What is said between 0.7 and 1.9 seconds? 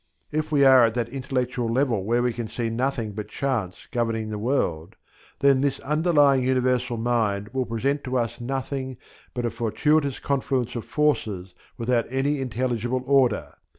at that intellectual